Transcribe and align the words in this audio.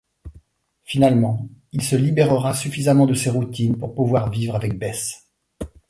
Finalement, 0.83 1.47
il 1.73 1.83
se 1.83 1.95
libérera 1.95 2.55
suffisamment 2.55 3.05
de 3.05 3.13
ses 3.13 3.29
routines 3.29 3.77
pour 3.77 3.93
pouvoir 3.93 4.31
vivre 4.31 4.55
avec 4.55 4.75
Beth. 4.79 5.27